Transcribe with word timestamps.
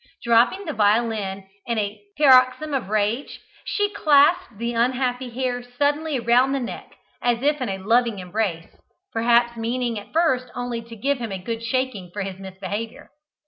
Dropping 0.23 0.65
the 0.65 0.73
violin 0.73 1.47
in 1.67 1.77
a 1.77 2.01
paroxysm 2.17 2.73
of 2.73 2.89
rage, 2.89 3.39
she 3.63 3.93
clasped 3.93 4.57
the 4.57 4.73
unhappy 4.73 5.29
hare 5.29 5.61
suddenly 5.61 6.19
round 6.19 6.55
the 6.55 6.59
neck, 6.59 6.93
as 7.21 7.43
if 7.43 7.61
in 7.61 7.69
a 7.69 7.77
loving 7.77 8.17
embrace, 8.17 8.65
perhaps 9.13 9.55
meaning 9.55 9.99
at 9.99 10.11
first 10.11 10.49
only 10.55 10.81
to 10.81 10.95
give 10.95 11.19
him 11.19 11.31
a 11.31 11.37
good 11.37 11.61
shaking 11.61 12.09
for 12.11 12.23
his 12.23 12.39
misbehaviour. 12.39 13.11